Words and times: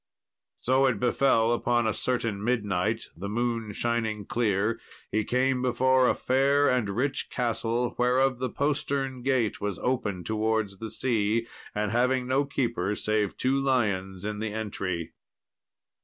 So 0.61 0.87
it 0.87 0.99
befell 0.99 1.53
upon 1.53 1.85
a 1.85 1.93
certain 1.93 2.43
midnight, 2.43 3.05
the 3.15 3.29
moon 3.29 3.71
shining 3.71 4.25
clear, 4.25 4.79
he 5.11 5.23
came 5.23 5.61
before 5.61 6.09
a 6.09 6.15
fair 6.15 6.67
and 6.67 6.89
rich 6.89 7.29
castle, 7.29 7.93
whereof 7.99 8.39
the 8.39 8.49
postern 8.49 9.21
gate 9.21 9.61
was 9.61 9.77
open 9.77 10.23
towards 10.23 10.79
the 10.79 10.89
sea, 10.89 11.45
having 11.75 12.25
no 12.25 12.45
keeper 12.45 12.95
save 12.95 13.37
two 13.37 13.59
lions 13.59 14.25
in 14.25 14.39
the 14.39 14.51
entry. 14.51 15.13